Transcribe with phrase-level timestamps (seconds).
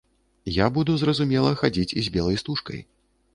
[0.53, 2.83] Я буду, зразумела, хадзіць з белай стужкай.